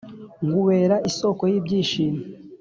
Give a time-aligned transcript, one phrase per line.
[0.47, 2.21] nkubera isoko y'ibyishimo